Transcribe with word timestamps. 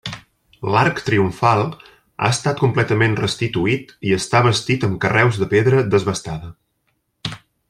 L'arc 0.75 1.01
triomfal 1.09 1.61
ha 1.67 2.31
estat 2.37 2.63
completament 2.63 3.13
restituït 3.21 3.95
i 4.13 4.17
està 4.19 4.43
bastit 4.51 4.89
amb 4.89 5.01
carreus 5.05 5.41
de 5.43 5.53
pedra 5.57 5.89
desbastada. 5.95 6.55